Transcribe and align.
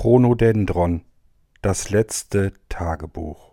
Chronodendron 0.00 1.00
Das 1.60 1.90
letzte 1.90 2.52
Tagebuch 2.68 3.48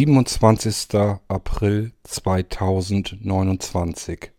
Siebenundzwanzigster 0.00 1.20
April 1.28 1.92
zweitausendneunundzwanzig 2.04 4.32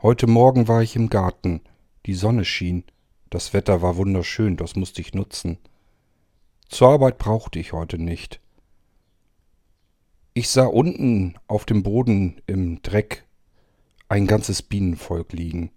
Heute 0.00 0.26
Morgen 0.26 0.66
war 0.66 0.80
ich 0.80 0.96
im 0.96 1.10
Garten. 1.10 1.60
Die 2.06 2.14
Sonne 2.14 2.46
schien. 2.46 2.84
Das 3.28 3.52
Wetter 3.52 3.82
war 3.82 3.98
wunderschön, 3.98 4.56
das 4.56 4.74
musste 4.74 5.02
ich 5.02 5.12
nutzen. 5.12 5.58
Zur 6.70 6.88
Arbeit 6.88 7.18
brauchte 7.18 7.58
ich 7.58 7.74
heute 7.74 7.98
nicht. 7.98 8.40
Ich 10.32 10.48
sah 10.48 10.64
unten 10.64 11.34
auf 11.48 11.66
dem 11.66 11.82
Boden 11.82 12.40
im 12.46 12.80
Dreck 12.80 13.26
ein 14.08 14.26
ganzes 14.26 14.62
Bienenvolk 14.62 15.34
liegen. 15.34 15.70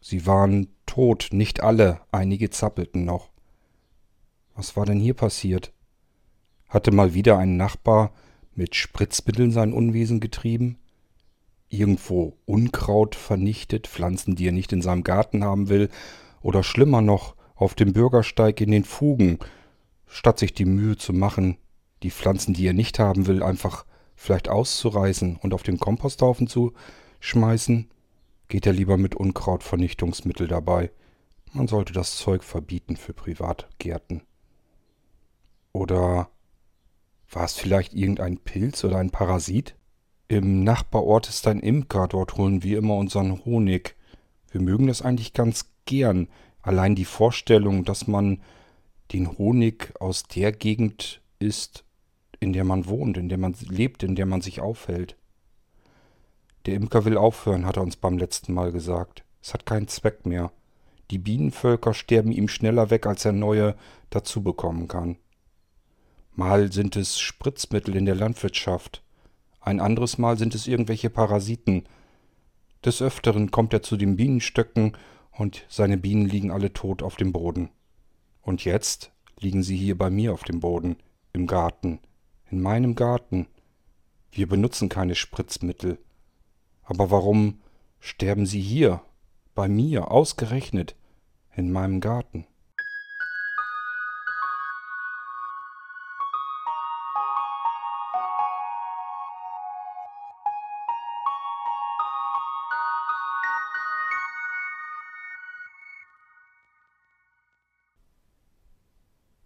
Sie 0.00 0.26
waren 0.26 0.66
tot, 0.84 1.28
nicht 1.30 1.60
alle, 1.60 2.00
einige 2.10 2.50
zappelten 2.50 3.04
noch. 3.04 3.30
Was 4.56 4.76
war 4.76 4.84
denn 4.84 4.98
hier 4.98 5.14
passiert? 5.14 5.72
Hatte 6.68 6.90
mal 6.90 7.14
wieder 7.14 7.38
ein 7.38 7.56
Nachbar 7.56 8.12
mit 8.54 8.74
Spritzmitteln 8.74 9.52
sein 9.52 9.72
Unwesen 9.72 10.20
getrieben? 10.20 10.78
Irgendwo 11.68 12.36
Unkraut 12.44 13.14
vernichtet, 13.14 13.86
Pflanzen, 13.86 14.36
die 14.36 14.48
er 14.48 14.52
nicht 14.52 14.72
in 14.72 14.82
seinem 14.82 15.04
Garten 15.04 15.44
haben 15.44 15.68
will, 15.68 15.88
oder 16.40 16.62
schlimmer 16.62 17.00
noch, 17.00 17.34
auf 17.54 17.74
dem 17.74 17.92
Bürgersteig 17.92 18.60
in 18.60 18.70
den 18.70 18.84
Fugen, 18.84 19.38
statt 20.06 20.38
sich 20.38 20.54
die 20.54 20.64
Mühe 20.64 20.96
zu 20.96 21.12
machen, 21.12 21.58
die 22.02 22.10
Pflanzen, 22.10 22.54
die 22.54 22.66
er 22.66 22.72
nicht 22.72 22.98
haben 22.98 23.26
will, 23.26 23.42
einfach 23.42 23.84
vielleicht 24.14 24.48
auszureißen 24.48 25.36
und 25.36 25.54
auf 25.54 25.62
den 25.62 25.78
Komposthaufen 25.78 26.46
zu 26.46 26.72
schmeißen, 27.20 27.88
geht 28.48 28.66
er 28.66 28.72
lieber 28.72 28.96
mit 28.96 29.14
Unkrautvernichtungsmittel 29.14 30.46
dabei. 30.46 30.90
Man 31.52 31.66
sollte 31.66 31.92
das 31.92 32.16
Zeug 32.16 32.44
verbieten 32.44 32.96
für 32.96 33.12
Privatgärten. 33.12 34.22
Oder 35.72 36.30
war 37.30 37.44
es 37.44 37.54
vielleicht 37.54 37.94
irgendein 37.94 38.38
Pilz 38.38 38.84
oder 38.84 38.98
ein 38.98 39.10
Parasit? 39.10 39.74
Im 40.28 40.62
Nachbarort 40.62 41.28
ist 41.28 41.46
ein 41.46 41.60
Imker, 41.60 42.08
dort 42.08 42.36
holen 42.36 42.62
wir 42.62 42.78
immer 42.78 42.96
unseren 42.96 43.44
Honig. 43.44 43.96
Wir 44.50 44.60
mögen 44.60 44.86
das 44.86 45.02
eigentlich 45.02 45.32
ganz 45.32 45.70
gern. 45.84 46.28
Allein 46.62 46.94
die 46.94 47.04
Vorstellung, 47.04 47.84
dass 47.84 48.06
man 48.06 48.42
den 49.12 49.38
Honig 49.38 49.94
aus 50.00 50.24
der 50.24 50.52
Gegend 50.52 51.22
isst, 51.38 51.84
in 52.40 52.52
der 52.52 52.64
man 52.64 52.86
wohnt, 52.86 53.16
in 53.16 53.28
der 53.28 53.38
man 53.38 53.54
lebt, 53.68 54.02
in 54.02 54.14
der 54.14 54.26
man 54.26 54.42
sich 54.42 54.60
aufhält. 54.60 55.16
Der 56.66 56.74
Imker 56.74 57.04
will 57.04 57.16
aufhören, 57.16 57.64
hat 57.64 57.76
er 57.76 57.82
uns 57.82 57.96
beim 57.96 58.18
letzten 58.18 58.52
Mal 58.52 58.72
gesagt. 58.72 59.24
Es 59.42 59.54
hat 59.54 59.64
keinen 59.64 59.88
Zweck 59.88 60.26
mehr. 60.26 60.52
Die 61.10 61.18
Bienenvölker 61.18 61.94
sterben 61.94 62.32
ihm 62.32 62.48
schneller 62.48 62.90
weg, 62.90 63.06
als 63.06 63.24
er 63.24 63.32
neue 63.32 63.74
dazu 64.10 64.42
bekommen 64.42 64.88
kann. 64.88 65.16
Mal 66.38 66.70
sind 66.70 66.94
es 66.94 67.18
Spritzmittel 67.18 67.96
in 67.96 68.04
der 68.04 68.14
Landwirtschaft. 68.14 69.02
Ein 69.58 69.80
anderes 69.80 70.18
Mal 70.18 70.38
sind 70.38 70.54
es 70.54 70.68
irgendwelche 70.68 71.10
Parasiten. 71.10 71.82
Des 72.84 73.02
Öfteren 73.02 73.50
kommt 73.50 73.72
er 73.72 73.82
zu 73.82 73.96
den 73.96 74.14
Bienenstöcken 74.14 74.96
und 75.32 75.64
seine 75.68 75.96
Bienen 75.98 76.26
liegen 76.26 76.52
alle 76.52 76.72
tot 76.72 77.02
auf 77.02 77.16
dem 77.16 77.32
Boden. 77.32 77.70
Und 78.40 78.64
jetzt 78.64 79.10
liegen 79.40 79.64
sie 79.64 79.76
hier 79.76 79.98
bei 79.98 80.10
mir 80.10 80.32
auf 80.32 80.44
dem 80.44 80.60
Boden, 80.60 80.98
im 81.32 81.48
Garten, 81.48 81.98
in 82.52 82.60
meinem 82.60 82.94
Garten. 82.94 83.48
Wir 84.30 84.46
benutzen 84.46 84.88
keine 84.88 85.16
Spritzmittel. 85.16 85.98
Aber 86.84 87.10
warum 87.10 87.58
sterben 87.98 88.46
sie 88.46 88.60
hier, 88.60 89.02
bei 89.56 89.66
mir, 89.66 90.12
ausgerechnet, 90.12 90.94
in 91.56 91.72
meinem 91.72 91.98
Garten? 91.98 92.46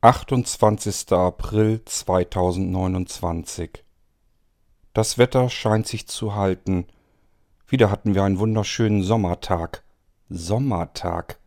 28. 0.04 1.12
April 1.12 1.84
2029 1.84 3.84
Das 4.94 5.16
Wetter 5.16 5.48
scheint 5.48 5.86
sich 5.86 6.08
zu 6.08 6.34
halten. 6.34 6.88
Wieder 7.68 7.88
hatten 7.88 8.16
wir 8.16 8.24
einen 8.24 8.40
wunderschönen 8.40 9.04
Sommertag. 9.04 9.84
Sommertag. 10.28 11.38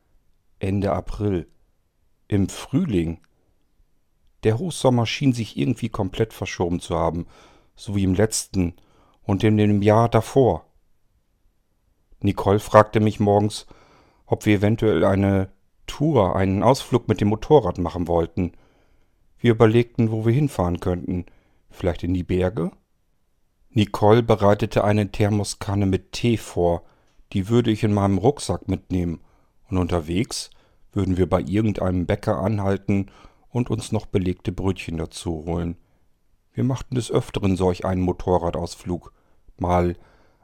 Ende 0.58 0.94
April. 0.94 1.50
Im 2.30 2.48
Frühling. 2.48 3.20
Der 4.46 4.58
Hochsommer 4.58 5.06
schien 5.06 5.34
sich 5.34 5.58
irgendwie 5.58 5.90
komplett 5.90 6.32
verschoben 6.32 6.80
zu 6.80 6.98
haben, 6.98 7.28
so 7.76 7.94
wie 7.94 8.06
im 8.06 8.14
letzten 8.14 8.76
und 9.24 9.44
in 9.44 9.58
dem 9.58 9.82
Jahr 9.82 10.08
davor. 10.08 10.66
Nicole 12.22 12.60
fragte 12.60 13.02
mich 13.02 13.20
morgens, 13.20 13.68
ob 14.26 14.46
wir 14.46 14.60
eventuell 14.60 15.04
eine 15.04 15.50
Tour, 15.86 16.36
einen 16.36 16.64
Ausflug 16.64 17.08
mit 17.08 17.22
dem 17.22 17.30
Motorrad 17.30 17.78
machen 17.78 18.08
wollten. 18.08 18.54
Wir 19.38 19.52
überlegten, 19.52 20.12
wo 20.12 20.26
wir 20.26 20.34
hinfahren 20.34 20.80
könnten. 20.80 21.26
Vielleicht 21.70 22.04
in 22.04 22.14
die 22.14 22.24
Berge? 22.24 22.72
Nicole 23.70 24.24
bereitete 24.24 24.84
eine 24.84 25.12
Thermoskanne 25.12 25.86
mit 25.86 26.14
Tee 26.14 26.38
vor. 26.38 26.84
Die 27.34 27.50
würde 27.50 27.72
ich 27.72 27.84
in 27.84 27.94
meinem 27.94 28.18
Rucksack 28.18 28.68
mitnehmen. 28.68 29.22
Und 29.70 29.78
unterwegs 29.78 30.50
würden 30.94 31.18
wir 31.18 31.28
bei 31.30 31.42
irgendeinem 31.42 32.06
Bäcker 32.06 32.38
anhalten 32.38 33.12
und 33.50 33.70
uns 33.70 33.92
noch 33.92 34.06
belegte 34.06 34.52
Brötchen 34.52 34.98
dazu 34.98 35.44
holen. 35.46 35.78
Wir 36.54 36.64
machten 36.64 36.96
des 36.96 37.12
Öfteren 37.12 37.58
solch 37.58 37.84
einen 37.84 38.02
Motorradausflug. 38.02 39.12
Mal 39.58 39.98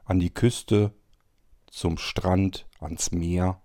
an 0.04 0.20
die 0.20 0.32
Küste, 0.32 0.92
zum 1.70 1.96
Strand, 1.96 2.66
ans 2.80 3.12
Meer 3.12 3.61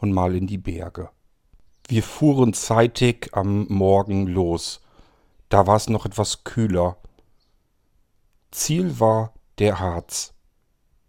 und 0.00 0.12
mal 0.12 0.34
in 0.34 0.46
die 0.46 0.58
Berge. 0.58 1.10
Wir 1.88 2.02
fuhren 2.02 2.54
zeitig 2.54 3.30
am 3.32 3.66
Morgen 3.68 4.26
los. 4.26 4.80
Da 5.48 5.66
war 5.66 5.76
es 5.76 5.88
noch 5.88 6.06
etwas 6.06 6.44
kühler. 6.44 6.96
Ziel 8.50 8.98
war 9.00 9.34
der 9.58 9.80
Harz. 9.80 10.34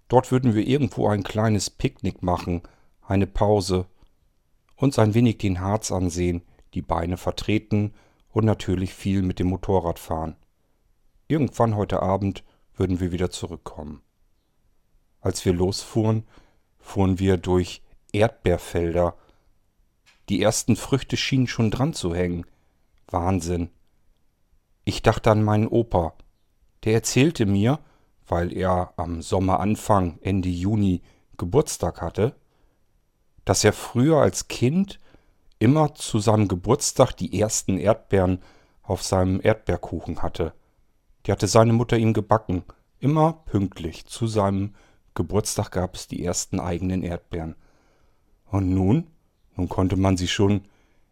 Dort 0.07 0.31
würden 0.31 0.55
wir 0.55 0.67
irgendwo 0.67 1.07
ein 1.07 1.23
kleines 1.23 1.69
Picknick 1.69 2.21
machen, 2.21 2.63
eine 3.01 3.27
Pause, 3.27 3.85
uns 4.75 4.99
ein 4.99 5.13
wenig 5.13 5.37
den 5.37 5.61
Harz 5.61 5.91
ansehen, 5.91 6.41
die 6.73 6.81
Beine 6.81 7.17
vertreten 7.17 7.93
und 8.29 8.45
natürlich 8.45 8.93
viel 8.93 9.21
mit 9.21 9.39
dem 9.39 9.47
Motorrad 9.47 9.99
fahren. 9.99 10.35
Irgendwann 11.27 11.75
heute 11.75 12.01
Abend 12.01 12.43
würden 12.75 12.99
wir 12.99 13.11
wieder 13.11 13.29
zurückkommen. 13.29 14.01
Als 15.21 15.45
wir 15.45 15.53
losfuhren, 15.53 16.25
fuhren 16.79 17.19
wir 17.19 17.37
durch 17.37 17.81
Erdbeerfelder. 18.11 19.15
Die 20.29 20.41
ersten 20.41 20.75
Früchte 20.75 21.17
schienen 21.17 21.47
schon 21.47 21.71
dran 21.71 21.93
zu 21.93 22.15
hängen. 22.15 22.45
Wahnsinn. 23.07 23.69
Ich 24.85 25.01
dachte 25.01 25.31
an 25.31 25.43
meinen 25.43 25.67
Opa. 25.67 26.13
Der 26.83 26.93
erzählte 26.93 27.45
mir, 27.45 27.79
weil 28.27 28.53
er 28.53 28.93
am 28.97 29.21
Sommeranfang 29.21 30.19
Ende 30.21 30.49
Juni 30.49 31.01
Geburtstag 31.37 32.01
hatte, 32.01 32.35
dass 33.45 33.63
er 33.63 33.73
früher 33.73 34.17
als 34.17 34.47
Kind 34.47 34.99
immer 35.59 35.93
zu 35.93 36.19
seinem 36.19 36.47
Geburtstag 36.47 37.13
die 37.13 37.39
ersten 37.39 37.77
Erdbeeren 37.77 38.39
auf 38.83 39.03
seinem 39.03 39.41
Erdbeerkuchen 39.41 40.21
hatte. 40.21 40.53
Die 41.25 41.31
hatte 41.31 41.47
seine 41.47 41.73
Mutter 41.73 41.97
ihm 41.97 42.13
gebacken, 42.13 42.63
immer 42.99 43.33
pünktlich. 43.45 44.05
Zu 44.05 44.27
seinem 44.27 44.75
Geburtstag 45.13 45.71
gab 45.71 45.95
es 45.95 46.07
die 46.07 46.23
ersten 46.23 46.59
eigenen 46.59 47.03
Erdbeeren. 47.03 47.55
Und 48.51 48.69
nun? 48.69 49.07
Nun 49.55 49.69
konnte 49.69 49.95
man 49.95 50.17
sie 50.17 50.27
schon 50.27 50.65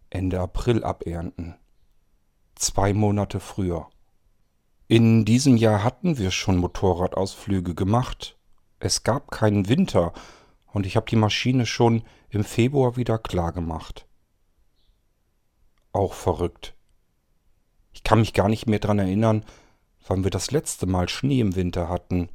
Ende 0.09 0.41
April 0.41 0.83
abernten. 0.83 1.55
Zwei 2.55 2.93
Monate 2.93 3.39
früher. 3.39 3.87
In 4.87 5.23
diesem 5.23 5.55
Jahr 5.55 5.83
hatten 5.83 6.17
wir 6.17 6.31
schon 6.31 6.57
Motorradausflüge 6.57 7.75
gemacht. 7.75 8.37
Es 8.79 9.03
gab 9.03 9.31
keinen 9.31 9.69
Winter 9.69 10.13
und 10.65 10.85
ich 10.85 10.97
habe 10.97 11.05
die 11.09 11.15
Maschine 11.15 11.65
schon 11.65 12.03
im 12.29 12.43
Februar 12.43 12.97
wieder 12.97 13.17
klar 13.17 13.53
gemacht. 13.53 14.05
Auch 15.93 16.13
verrückt. 16.13 16.75
Ich 17.93 18.03
kann 18.03 18.19
mich 18.19 18.33
gar 18.33 18.49
nicht 18.49 18.67
mehr 18.67 18.79
dran 18.79 18.99
erinnern, 18.99 19.45
wann 20.07 20.25
wir 20.25 20.31
das 20.31 20.51
letzte 20.51 20.87
Mal 20.87 21.07
Schnee 21.07 21.39
im 21.39 21.55
Winter 21.55 21.87
hatten 21.87 22.29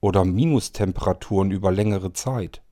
oder 0.00 0.24
Minustemperaturen 0.24 1.50
über 1.50 1.72
längere 1.72 2.12
Zeit. 2.12 2.62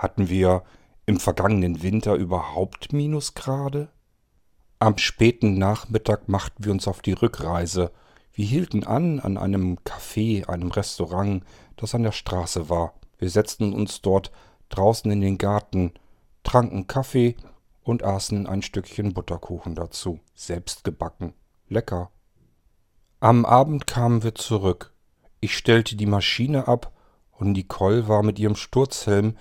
Hatten 0.00 0.30
wir 0.30 0.62
im 1.04 1.20
vergangenen 1.20 1.82
Winter 1.82 2.14
überhaupt 2.14 2.94
Minusgrade? 2.94 3.90
Am 4.78 4.96
späten 4.96 5.58
Nachmittag 5.58 6.26
machten 6.26 6.64
wir 6.64 6.72
uns 6.72 6.88
auf 6.88 7.02
die 7.02 7.12
Rückreise. 7.12 7.92
Wir 8.32 8.46
hielten 8.46 8.82
an 8.82 9.20
an 9.20 9.36
einem 9.36 9.76
Café, 9.84 10.48
einem 10.48 10.70
Restaurant, 10.70 11.44
das 11.76 11.94
an 11.94 12.02
der 12.02 12.12
Straße 12.12 12.70
war. 12.70 12.94
Wir 13.18 13.28
setzten 13.28 13.74
uns 13.74 14.00
dort 14.00 14.32
draußen 14.70 15.10
in 15.10 15.20
den 15.20 15.36
Garten, 15.36 15.92
tranken 16.44 16.86
Kaffee 16.86 17.36
und 17.82 18.02
aßen 18.02 18.46
ein 18.46 18.62
Stückchen 18.62 19.12
Butterkuchen 19.12 19.74
dazu, 19.74 20.20
selbst 20.34 20.82
gebacken. 20.82 21.34
Lecker. 21.68 22.10
Am 23.20 23.44
Abend 23.44 23.86
kamen 23.86 24.22
wir 24.22 24.34
zurück. 24.34 24.94
Ich 25.40 25.54
stellte 25.54 25.94
die 25.94 26.06
Maschine 26.06 26.68
ab 26.68 26.90
und 27.32 27.52
Nicole 27.52 28.08
war 28.08 28.22
mit 28.22 28.38
ihrem 28.38 28.56
Sturzhelm 28.56 29.36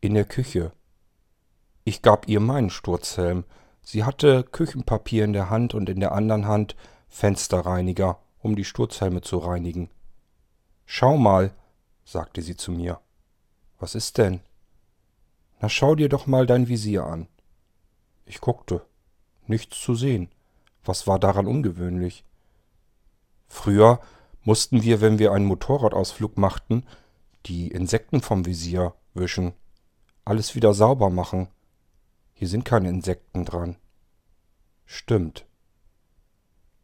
in 0.00 0.14
der 0.14 0.24
Küche. 0.24 0.72
Ich 1.84 2.02
gab 2.02 2.28
ihr 2.28 2.40
meinen 2.40 2.70
Sturzhelm. 2.70 3.44
Sie 3.82 4.04
hatte 4.04 4.44
Küchenpapier 4.44 5.24
in 5.24 5.32
der 5.32 5.50
Hand 5.50 5.74
und 5.74 5.88
in 5.88 6.00
der 6.00 6.12
anderen 6.12 6.46
Hand 6.46 6.76
Fensterreiniger, 7.08 8.18
um 8.40 8.56
die 8.56 8.64
Sturzhelme 8.64 9.20
zu 9.20 9.38
reinigen. 9.38 9.90
Schau 10.86 11.16
mal, 11.16 11.52
sagte 12.04 12.42
sie 12.42 12.56
zu 12.56 12.72
mir. 12.72 13.00
Was 13.78 13.94
ist 13.94 14.18
denn? 14.18 14.40
Na 15.60 15.68
schau 15.68 15.94
dir 15.94 16.08
doch 16.08 16.26
mal 16.26 16.46
dein 16.46 16.68
Visier 16.68 17.04
an. 17.04 17.28
Ich 18.26 18.40
guckte. 18.40 18.86
Nichts 19.46 19.80
zu 19.80 19.94
sehen. 19.94 20.30
Was 20.84 21.06
war 21.06 21.18
daran 21.18 21.46
ungewöhnlich? 21.46 22.24
Früher 23.48 24.00
mussten 24.42 24.82
wir, 24.82 25.00
wenn 25.00 25.18
wir 25.18 25.32
einen 25.32 25.46
Motorradausflug 25.46 26.38
machten, 26.38 26.86
die 27.46 27.68
Insekten 27.68 28.20
vom 28.20 28.46
Visier 28.46 28.94
wischen, 29.14 29.52
alles 30.24 30.54
wieder 30.54 30.74
sauber 30.74 31.10
machen. 31.10 31.48
Hier 32.32 32.48
sind 32.48 32.64
keine 32.64 32.88
Insekten 32.88 33.44
dran. 33.44 33.76
Stimmt. 34.84 35.46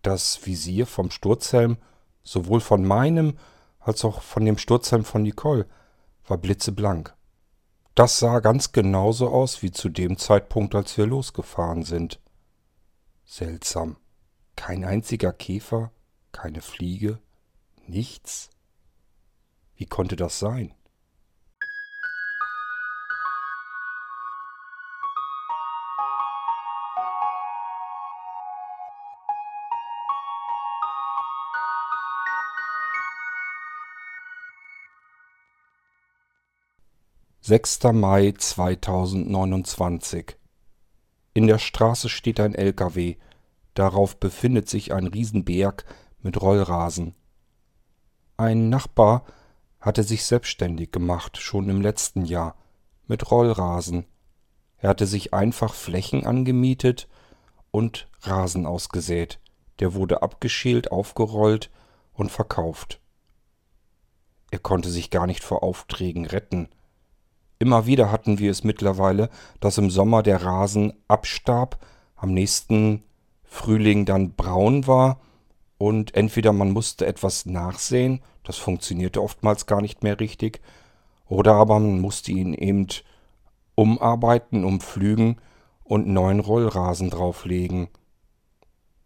Das 0.03 0.47
Visier 0.47 0.87
vom 0.87 1.11
Sturzhelm, 1.11 1.79
sowohl 2.23 2.61
von 2.61 2.85
meinem 2.85 3.39
als 3.81 4.05
auch 4.05 4.23
von 4.23 4.45
dem 4.45 4.59
Sturzhelm 4.59 5.05
von 5.05 5.23
Nicole, 5.23 5.67
war 6.27 6.39
blitzeblank. 6.39 7.15
Das 7.95 8.19
sah 8.19 8.41
ganz 8.41 8.73
genauso 8.73 9.29
aus 9.29 9.63
wie 9.63 9.71
zu 9.71 9.89
dem 9.89 10.19
Zeitpunkt, 10.19 10.75
als 10.75 10.97
wir 10.99 11.07
losgefahren 11.07 11.83
sind. 11.85 12.21
Seltsam. 13.25 13.97
Kein 14.57 14.85
einziger 14.85 15.33
Käfer, 15.33 15.93
keine 16.33 16.63
Fliege, 16.63 17.19
nichts. 17.87 18.51
Wie 19.77 19.87
konnte 19.87 20.17
das 20.17 20.39
sein? 20.39 20.75
Sechster 37.49 37.93
Mai 37.93 38.35
2029 38.37 40.37
In 41.33 41.47
der 41.47 41.59
Straße 41.59 42.09
steht 42.09 42.41
ein 42.41 42.57
LKW. 42.57 43.19
Darauf 43.75 44.19
befindet 44.19 44.69
sich 44.69 44.93
ein 44.93 45.07
Riesenberg 45.07 45.85
mit 46.21 46.43
Rollrasen. 46.43 47.15
Ein 48.37 48.69
Nachbar 48.69 49.25
hatte 49.79 50.03
sich 50.03 50.25
selbstständig 50.25 50.91
gemacht, 50.91 51.37
schon 51.37 51.69
im 51.69 51.81
letzten 51.81 52.25
Jahr, 52.25 52.57
mit 53.07 53.31
Rollrasen. 53.31 54.07
Er 54.79 54.89
hatte 54.89 55.07
sich 55.07 55.33
einfach 55.33 55.73
Flächen 55.73 56.27
angemietet 56.27 57.07
und 57.71 58.09
Rasen 58.23 58.67
ausgesät. 58.67 59.39
Der 59.79 59.95
wurde 59.95 60.21
abgeschält, 60.21 60.91
aufgerollt 60.91 61.71
und 62.13 62.33
verkauft. 62.33 63.01
Er 64.51 64.59
konnte 64.59 64.89
sich 64.89 65.11
gar 65.11 65.29
nicht 65.29 65.45
vor 65.45 65.63
Aufträgen 65.63 66.27
retten. 66.27 66.71
Immer 67.59 67.87
wieder 67.87 68.13
hatten 68.13 68.39
wir 68.39 68.51
es 68.51 68.65
mittlerweile, 68.65 69.31
dass 69.61 69.79
im 69.79 69.91
Sommer 69.91 70.23
der 70.23 70.43
Rasen 70.43 70.93
abstarb, 71.09 71.79
am 72.17 72.33
nächsten 72.33 73.03
Frühling 73.45 74.05
dann 74.05 74.35
braun 74.35 74.87
war 74.87 75.21
und 75.79 76.15
entweder 76.15 76.53
man 76.53 76.71
musste 76.71 77.07
etwas 77.07 77.47
nachsehen, 77.47 78.23
das 78.45 78.57
funktionierte 78.57 79.23
oftmals 79.23 79.67
gar 79.67 79.81
nicht 79.81 80.03
mehr 80.03 80.21
richtig, 80.21 80.61
oder 81.27 81.55
aber 81.55 81.79
man 81.79 82.01
musste 82.01 82.33
ihn 82.33 82.55
eben 82.55 82.87
umarbeiten, 83.75 84.65
umflügen 84.65 85.41
und 85.85 86.07
neuen 86.07 86.41
Rollrasen 86.41 87.11
drauflegen. 87.11 87.89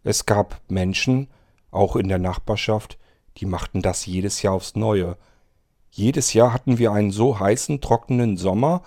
Es 0.03 0.25
gab 0.25 0.61
Menschen, 0.67 1.27
auch 1.71 1.95
in 1.95 2.07
der 2.07 2.19
Nachbarschaft, 2.19 2.97
die 3.37 3.45
machten 3.45 3.81
das 3.81 4.05
jedes 4.05 4.41
Jahr 4.41 4.53
aufs 4.53 4.75
Neue, 4.75 5.17
jedes 5.91 6.33
Jahr 6.33 6.53
hatten 6.53 6.77
wir 6.77 6.93
einen 6.93 7.11
so 7.11 7.39
heißen, 7.39 7.81
trockenen 7.81 8.37
Sommer, 8.37 8.81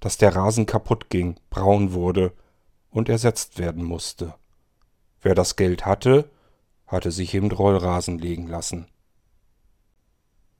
dass 0.00 0.18
der 0.18 0.36
Rasen 0.36 0.66
kaputt 0.66 1.08
ging, 1.08 1.36
braun 1.48 1.92
wurde 1.92 2.32
und 2.90 3.08
ersetzt 3.08 3.58
werden 3.58 3.82
musste. 3.82 4.34
Wer 5.22 5.34
das 5.34 5.56
Geld 5.56 5.86
hatte, 5.86 6.30
hatte 6.86 7.10
sich 7.10 7.32
eben 7.34 7.50
Rollrasen 7.50 8.18
legen 8.18 8.48
lassen. 8.48 8.86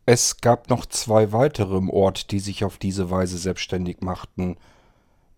Es 0.07 0.39
gab 0.39 0.71
noch 0.71 0.87
zwei 0.87 1.33
weitere 1.33 1.77
im 1.77 1.91
Ort, 1.91 2.31
die 2.33 2.41
sich 2.41 2.65
auf 2.65 2.79
diese 2.79 3.11
Weise 3.11 3.37
selbstständig 3.39 4.01
machten. 4.01 4.57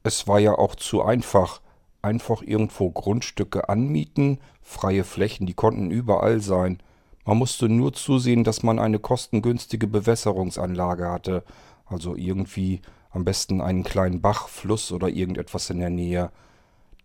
Es 0.05 0.29
war 0.29 0.39
ja 0.39 0.55
auch 0.55 0.75
zu 0.77 1.03
einfach. 1.03 1.61
Einfach 2.01 2.43
irgendwo 2.43 2.91
Grundstücke 2.91 3.69
anmieten, 3.69 4.39
freie 4.63 5.05
Flächen, 5.05 5.47
die 5.47 5.55
konnten 5.55 5.91
überall 5.91 6.41
sein. 6.41 6.79
Man 7.25 7.39
musste 7.39 7.69
nur 7.69 7.93
zusehen, 7.93 8.45
dass 8.45 8.63
man 8.63 8.79
eine 8.79 8.99
kostengünstige 8.99 9.87
Bewässerungsanlage 9.87 11.11
hatte, 11.11 11.45
also 11.87 12.15
irgendwie 12.17 12.81
am 13.11 13.25
besten 13.25 13.61
einen 13.61 13.85
kleinen 13.85 14.21
Bach, 14.21 14.49
Fluss 14.49 14.93
oder 14.93 15.09
irgendetwas 15.09 15.71
in 15.71 15.81
der 15.81 15.91
Nähe. 15.91 16.31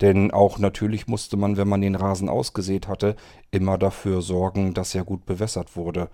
Denn 0.02 0.32
auch 0.32 0.60
natürlich 0.60 1.08
musste 1.08 1.38
man, 1.38 1.58
wenn 1.58 1.68
man 1.68 1.82
den 1.82 1.96
Rasen 1.96 2.30
ausgesät 2.30 2.88
hatte, 2.88 3.16
immer 3.52 3.78
dafür 3.78 4.22
sorgen, 4.22 4.74
dass 4.74 4.96
er 4.96 5.04
gut 5.04 5.26
bewässert 5.26 5.76
wurde. 5.76 6.10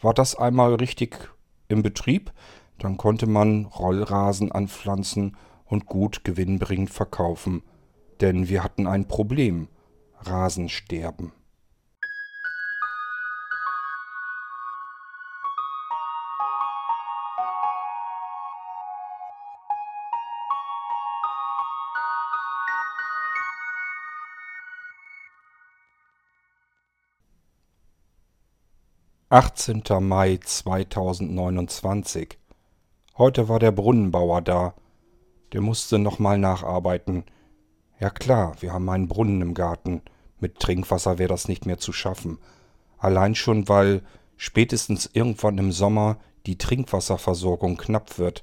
War 0.00 0.14
das 0.14 0.36
einmal 0.36 0.74
richtig 0.74 1.30
im 1.68 1.82
Betrieb, 1.82 2.32
dann 2.78 2.96
konnte 2.96 3.26
man 3.26 3.66
Rollrasen 3.66 4.52
anpflanzen 4.52 5.36
und 5.64 5.86
gut 5.86 6.24
gewinnbringend 6.24 6.90
verkaufen. 6.90 7.62
Denn 8.20 8.48
wir 8.48 8.62
hatten 8.62 8.86
ein 8.86 9.08
Problem. 9.08 9.68
Rasensterben. 10.20 11.32
18. 29.38 29.82
Mai 30.00 30.38
2029. 30.42 32.38
Heute 33.18 33.50
war 33.50 33.58
der 33.58 33.70
Brunnenbauer 33.70 34.40
da. 34.40 34.72
Der 35.52 35.60
musste 35.60 35.98
nochmal 35.98 36.38
nacharbeiten. 36.38 37.24
Ja 38.00 38.08
klar, 38.08 38.56
wir 38.60 38.72
haben 38.72 38.88
einen 38.88 39.08
Brunnen 39.08 39.42
im 39.42 39.52
Garten. 39.52 40.00
Mit 40.40 40.58
Trinkwasser 40.58 41.18
wäre 41.18 41.28
das 41.28 41.48
nicht 41.48 41.66
mehr 41.66 41.76
zu 41.76 41.92
schaffen. 41.92 42.38
Allein 42.96 43.34
schon, 43.34 43.68
weil 43.68 44.00
spätestens 44.38 45.10
irgendwann 45.12 45.58
im 45.58 45.70
Sommer 45.70 46.16
die 46.46 46.56
Trinkwasserversorgung 46.56 47.76
knapp 47.76 48.16
wird. 48.16 48.42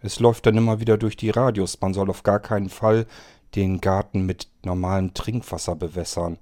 Es 0.00 0.20
läuft 0.20 0.46
dann 0.46 0.56
immer 0.56 0.78
wieder 0.78 0.96
durch 0.96 1.16
die 1.16 1.30
Radios, 1.30 1.80
man 1.80 1.92
soll 1.92 2.08
auf 2.08 2.22
gar 2.22 2.38
keinen 2.38 2.68
Fall 2.68 3.06
den 3.56 3.80
Garten 3.80 4.26
mit 4.26 4.48
normalem 4.64 5.12
Trinkwasser 5.12 5.74
bewässern. 5.74 6.38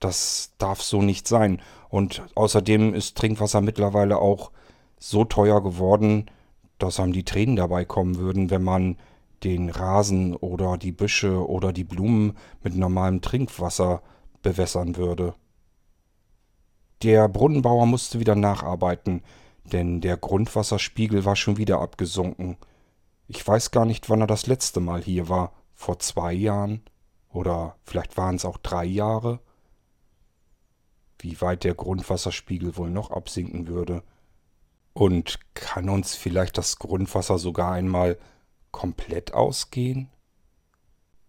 Das 0.00 0.52
darf 0.58 0.82
so 0.82 1.02
nicht 1.02 1.26
sein. 1.28 1.60
Und 1.88 2.22
außerdem 2.34 2.94
ist 2.94 3.16
Trinkwasser 3.16 3.60
mittlerweile 3.60 4.18
auch 4.18 4.50
so 4.98 5.24
teuer 5.24 5.62
geworden, 5.62 6.26
dass 6.78 7.00
einem 7.00 7.12
die 7.12 7.24
Tränen 7.24 7.56
dabei 7.56 7.84
kommen 7.84 8.16
würden, 8.16 8.50
wenn 8.50 8.62
man 8.62 8.96
den 9.44 9.70
Rasen 9.70 10.34
oder 10.34 10.76
die 10.76 10.92
Büsche 10.92 11.46
oder 11.46 11.72
die 11.72 11.84
Blumen 11.84 12.36
mit 12.62 12.74
normalem 12.74 13.20
Trinkwasser 13.20 14.02
bewässern 14.42 14.96
würde. 14.96 15.34
Der 17.02 17.28
Brunnenbauer 17.28 17.86
musste 17.86 18.20
wieder 18.20 18.34
nacharbeiten, 18.34 19.22
denn 19.64 20.00
der 20.00 20.16
Grundwasserspiegel 20.16 21.24
war 21.24 21.36
schon 21.36 21.58
wieder 21.58 21.80
abgesunken. 21.80 22.56
Ich 23.28 23.46
weiß 23.46 23.70
gar 23.70 23.84
nicht, 23.84 24.08
wann 24.08 24.20
er 24.20 24.26
das 24.26 24.46
letzte 24.46 24.80
Mal 24.80 25.02
hier 25.02 25.28
war. 25.28 25.52
Vor 25.74 25.98
zwei 25.98 26.32
Jahren? 26.32 26.82
Oder 27.30 27.76
vielleicht 27.84 28.16
waren 28.16 28.36
es 28.36 28.44
auch 28.44 28.56
drei 28.56 28.84
Jahre? 28.84 29.40
Wie 31.26 31.40
weit 31.40 31.64
der 31.64 31.74
Grundwasserspiegel 31.74 32.76
wohl 32.76 32.88
noch 32.88 33.10
absinken 33.10 33.66
würde. 33.66 34.04
Und 34.92 35.40
kann 35.54 35.88
uns 35.88 36.14
vielleicht 36.14 36.56
das 36.56 36.78
Grundwasser 36.78 37.36
sogar 37.38 37.72
einmal 37.72 38.16
komplett 38.70 39.34
ausgehen? 39.34 40.08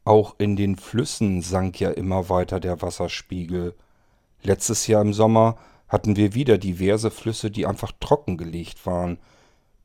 Auch 0.03 0.35
in 0.37 0.55
den 0.55 0.75
Flüssen 0.75 1.41
sank 1.41 1.79
ja 1.79 1.89
immer 1.89 2.29
weiter 2.29 2.59
der 2.59 2.79
Wasserspiegel. 2.83 3.73
Letztes 4.43 4.85
Jahr 4.85 5.01
im 5.01 5.13
Sommer 5.13 5.57
hatten 5.87 6.15
wir 6.15 6.35
wieder 6.35 6.59
diverse 6.59 7.09
Flüsse, 7.09 7.49
die 7.49 7.65
einfach 7.65 7.91
trockengelegt 7.99 8.85
waren. 8.85 9.17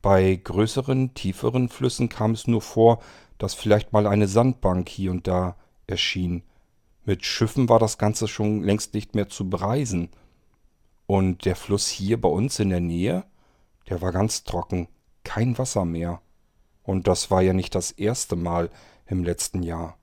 Bei 0.02 0.36
größeren, 0.36 1.14
tieferen 1.14 1.70
Flüssen 1.70 2.10
kam 2.10 2.32
es 2.32 2.46
nur 2.46 2.60
vor, 2.60 3.00
dass 3.38 3.54
vielleicht 3.54 3.94
mal 3.94 4.06
eine 4.06 4.28
Sandbank 4.28 4.90
hier 4.90 5.10
und 5.10 5.26
da 5.26 5.56
erschien. 5.86 6.42
Mit 7.04 7.24
Schiffen 7.24 7.68
war 7.68 7.78
das 7.78 7.98
Ganze 7.98 8.28
schon 8.28 8.62
längst 8.62 8.94
nicht 8.94 9.14
mehr 9.14 9.28
zu 9.28 9.50
bereisen. 9.50 10.10
Und 11.06 11.44
der 11.44 11.56
Fluss 11.56 11.88
hier 11.88 12.20
bei 12.20 12.28
uns 12.28 12.58
in 12.58 12.70
der 12.70 12.80
Nähe, 12.80 13.24
der 13.88 14.00
war 14.00 14.12
ganz 14.12 14.44
trocken, 14.44 14.88
kein 15.24 15.58
Wasser 15.58 15.84
mehr. 15.84 16.20
Und 16.82 17.06
das 17.06 17.30
war 17.30 17.42
ja 17.42 17.52
nicht 17.52 17.74
das 17.74 17.90
erste 17.90 18.36
Mal 18.36 18.70
im 19.06 19.24
letzten 19.24 19.62
Jahr. 19.62 19.98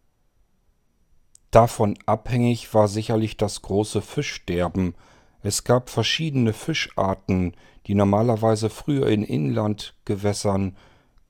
Davon 1.51 1.97
abhängig 2.05 2.73
war 2.73 2.87
sicherlich 2.87 3.37
das 3.37 3.61
große 3.61 4.01
Fischsterben. 4.01 4.93
Es 5.41 5.63
gab 5.63 5.89
verschiedene 5.89 6.53
Fischarten, 6.53 7.55
die 7.87 7.95
normalerweise 7.95 8.69
früher 8.69 9.07
in 9.07 9.23
Inlandgewässern 9.23 10.77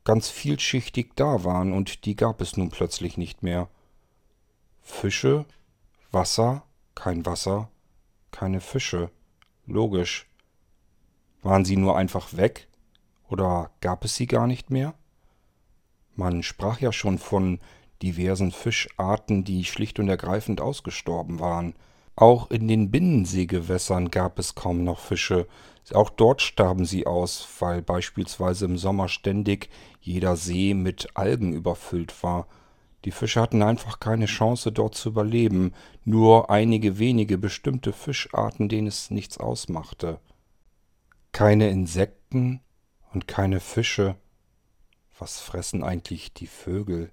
ganz 0.03 0.29
vielschichtig 0.29 1.11
da 1.15 1.43
waren, 1.43 1.71
und 1.71 2.05
die 2.05 2.15
gab 2.15 2.41
es 2.41 2.57
nun 2.57 2.69
plötzlich 2.69 3.17
nicht 3.17 3.43
mehr. 3.43 3.69
Fische, 4.81 5.45
Wasser, 6.11 6.63
kein 6.95 7.25
Wasser, 7.25 7.69
keine 8.31 8.61
Fische. 8.61 9.11
Logisch. 9.65 10.27
Waren 11.41 11.65
sie 11.65 11.77
nur 11.77 11.95
einfach 11.97 12.35
weg? 12.35 12.67
Oder 13.29 13.71
gab 13.81 14.03
es 14.03 14.15
sie 14.15 14.25
gar 14.25 14.47
nicht 14.47 14.71
mehr? 14.71 14.95
Man 16.15 16.41
sprach 16.43 16.79
ja 16.79 16.91
schon 16.91 17.19
von 17.19 17.59
diversen 18.01 18.51
Fischarten, 18.51 19.43
die 19.43 19.63
schlicht 19.65 19.99
und 19.99 20.09
ergreifend 20.09 20.61
ausgestorben 20.61 21.39
waren. 21.39 21.75
Auch 22.15 22.49
in 22.49 22.67
den 22.67 22.91
Binnenseegewässern 22.91 24.09
gab 24.09 24.39
es 24.39 24.55
kaum 24.55 24.83
noch 24.83 24.99
Fische. 24.99 25.47
Auch 25.93 26.09
dort 26.09 26.41
starben 26.41 26.85
sie 26.85 27.05
aus, 27.07 27.47
weil 27.59 27.81
beispielsweise 27.81 28.65
im 28.65 28.77
Sommer 28.77 29.07
ständig 29.07 29.69
jeder 30.01 30.35
See 30.35 30.73
mit 30.73 31.09
Algen 31.15 31.53
überfüllt 31.53 32.23
war. 32.23 32.47
Die 33.05 33.11
Fische 33.11 33.41
hatten 33.41 33.63
einfach 33.63 33.99
keine 33.99 34.25
Chance, 34.25 34.71
dort 34.71 34.95
zu 34.95 35.09
überleben. 35.09 35.73
Nur 36.03 36.49
einige 36.49 36.99
wenige 36.99 37.37
bestimmte 37.37 37.93
Fischarten, 37.93 38.69
denen 38.69 38.87
es 38.87 39.09
nichts 39.11 39.37
ausmachte. 39.37 40.19
Keine 41.31 41.69
Insekten 41.69 42.61
und 43.13 43.27
keine 43.27 43.59
Fische. 43.59 44.15
Was 45.17 45.39
fressen 45.39 45.83
eigentlich 45.83 46.33
die 46.33 46.47
Vögel? 46.47 47.11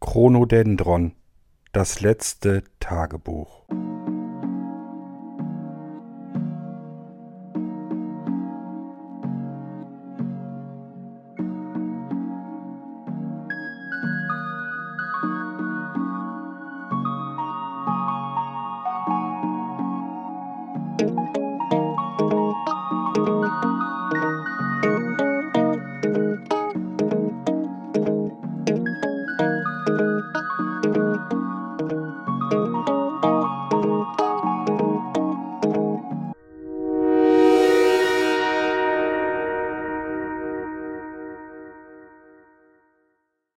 Chronodendron 0.00 1.12
Das 1.72 2.00
letzte 2.00 2.64
Tagebuch 2.80 3.66